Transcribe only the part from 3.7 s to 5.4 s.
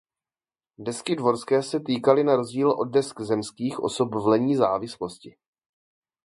osob v lenní závislosti.